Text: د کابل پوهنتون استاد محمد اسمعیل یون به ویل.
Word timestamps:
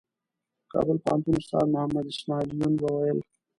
د 0.63 0.63
کابل 0.73 0.97
پوهنتون 1.03 1.33
استاد 1.37 1.65
محمد 1.73 2.05
اسمعیل 2.13 2.49
یون 2.59 2.73
به 2.81 2.87
ویل. 2.95 3.19